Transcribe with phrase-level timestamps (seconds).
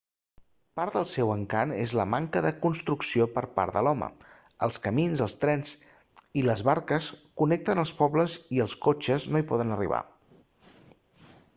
[0.79, 4.07] part del seu encant és la manca de la construcció per part de l'home
[4.69, 5.75] els camins els trens
[6.43, 7.11] i les barques
[7.43, 10.01] connecten els pobles i els cotxes no hi poden arribar